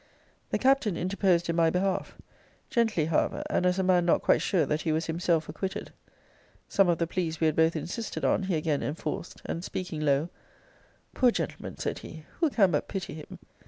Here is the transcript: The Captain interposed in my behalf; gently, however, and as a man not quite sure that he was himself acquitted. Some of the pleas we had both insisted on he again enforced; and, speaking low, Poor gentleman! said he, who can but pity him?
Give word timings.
The 0.49 0.57
Captain 0.57 0.97
interposed 0.97 1.47
in 1.47 1.55
my 1.55 1.69
behalf; 1.69 2.17
gently, 2.71 3.05
however, 3.05 3.43
and 3.51 3.67
as 3.67 3.77
a 3.77 3.83
man 3.83 4.03
not 4.03 4.23
quite 4.23 4.41
sure 4.41 4.65
that 4.65 4.81
he 4.81 4.91
was 4.91 5.05
himself 5.05 5.47
acquitted. 5.47 5.91
Some 6.67 6.89
of 6.89 6.97
the 6.97 7.05
pleas 7.05 7.39
we 7.39 7.45
had 7.45 7.55
both 7.55 7.75
insisted 7.75 8.25
on 8.25 8.41
he 8.41 8.55
again 8.55 8.81
enforced; 8.81 9.43
and, 9.45 9.63
speaking 9.63 10.01
low, 10.01 10.29
Poor 11.13 11.29
gentleman! 11.29 11.77
said 11.77 11.99
he, 11.99 12.25
who 12.39 12.49
can 12.49 12.71
but 12.71 12.87
pity 12.87 13.13
him? 13.13 13.37